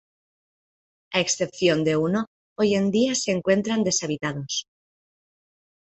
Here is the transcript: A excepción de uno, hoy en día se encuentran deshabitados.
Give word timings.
A 1.15 1.19
excepción 1.25 1.83
de 1.83 1.95
uno, 1.95 2.25
hoy 2.57 2.73
en 2.73 2.89
día 2.89 3.13
se 3.13 3.29
encuentran 3.31 3.83
deshabitados. 3.83 4.65